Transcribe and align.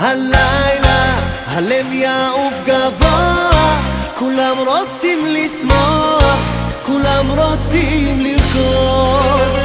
הלילה 0.00 1.16
הלב 1.46 1.92
יעוף 1.92 2.62
גבוה, 2.66 3.80
כולם 4.14 4.56
רוצים 4.58 5.26
לשמוח, 5.26 6.38
כולם 6.86 7.30
רוצים 7.30 8.20
לרקוד. 8.20 9.58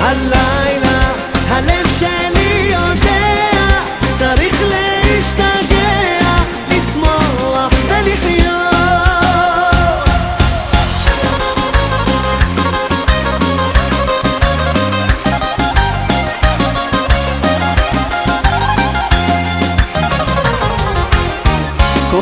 הלילה 0.00 1.12
הלב 1.48 1.86
שלי 1.98 2.35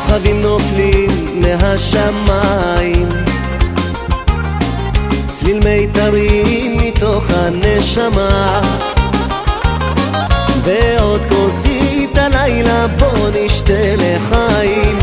כוכבים 0.05 0.41
נופלים 0.41 1.09
מהשמיים. 1.35 3.09
צליל 5.27 5.59
מיתרים 5.59 6.77
מתוך 6.77 7.23
הנשמה. 7.29 8.61
בעוד 10.63 11.21
כוסית 11.29 12.17
הלילה 12.17 12.87
בוא 12.87 13.29
נשתה 13.33 13.95
לחיים. 13.95 14.97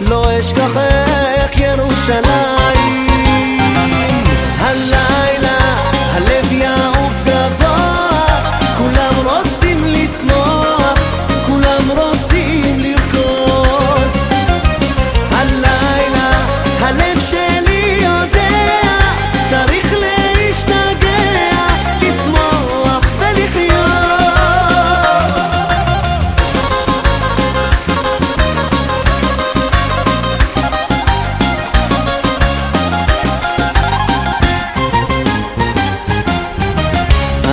לא 0.00 0.40
אשכח 0.40 0.76
איך 0.76 1.60
ירושלים 1.60 3.03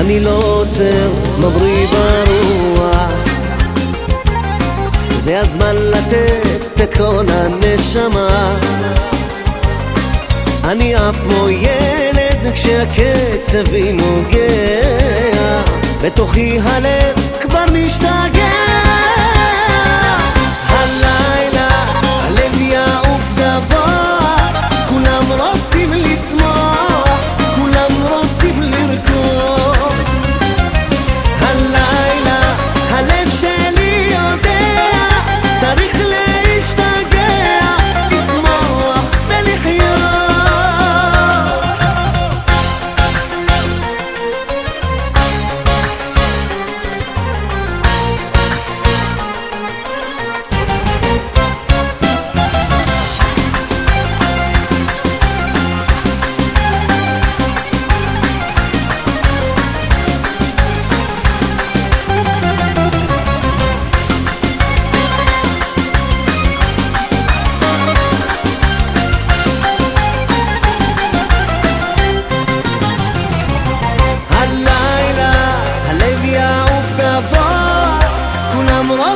אני 0.01 0.19
לא 0.19 0.37
עוצר, 0.43 1.11
מבריא 1.37 1.87
ברוח 1.87 3.09
זה 5.15 5.39
הזמן 5.39 5.75
לתת 5.75 6.81
את 6.83 6.93
כל 6.93 7.25
הנשמה. 7.29 8.57
אני 10.63 10.95
עף 10.95 11.19
כמו 11.19 11.49
ילד 11.49 12.53
כשהקצב 12.53 13.75
נוגע 13.93 15.61
בתוכי 16.03 16.59
הלב 16.63 17.15
כבר 17.41 17.65
משתגע 17.73 18.40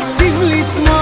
גבוה 0.06 0.32
כולם 0.76 0.95